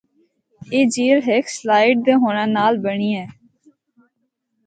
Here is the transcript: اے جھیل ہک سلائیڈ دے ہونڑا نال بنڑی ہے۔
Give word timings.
اے 0.71 0.79
جھیل 0.93 1.19
ہک 1.27 1.45
سلائیڈ 1.57 1.95
دے 2.05 2.13
ہونڑا 2.21 2.45
نال 2.55 2.73
بنڑی 2.83 3.11
ہے۔ 3.17 3.25